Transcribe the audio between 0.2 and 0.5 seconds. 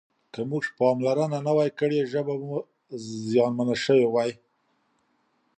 که